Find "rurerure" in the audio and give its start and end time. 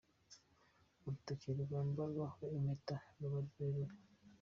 3.55-3.95